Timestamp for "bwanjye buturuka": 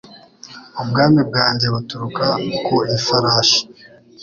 1.29-2.25